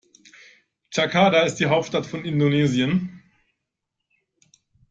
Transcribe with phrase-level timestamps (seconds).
[0.91, 3.21] Jakarta ist die Hauptstadt von Indonesien.